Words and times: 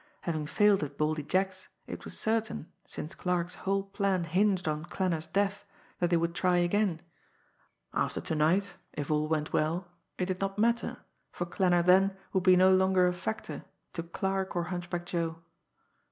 Having 0.21 0.47
failed 0.47 0.81
at 0.81 0.97
Baldy 0.97 1.21
Jack's, 1.21 1.67
it 1.85 2.05
was 2.05 2.17
certain, 2.17 2.71
since 2.87 3.13
Clarke's 3.13 3.53
whole 3.53 3.83
plan 3.83 4.23
hinged 4.23 4.67
on 4.67 4.83
Klanner's 4.85 5.27
death, 5.27 5.63
that 5.99 6.09
they 6.09 6.17
would 6.17 6.33
try 6.33 6.57
again. 6.57 7.03
After 7.93 8.19
to 8.19 8.33
night 8.33 8.73
if 8.93 9.11
all 9.11 9.27
went 9.27 9.53
well 9.53 9.89
it 10.17 10.25
did 10.25 10.41
not 10.41 10.57
matter, 10.57 10.97
for 11.31 11.45
Klanner 11.45 11.83
then 11.85 12.17
would 12.33 12.41
be 12.43 12.55
no 12.55 12.71
longer 12.71 13.05
a 13.05 13.13
factor 13.13 13.63
to 13.93 14.01
Clarke 14.01 14.55
or 14.55 14.63
Hunchback 14.63 15.05
Joe! 15.05 15.43